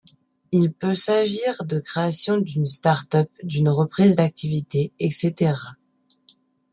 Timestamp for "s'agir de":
0.95-1.79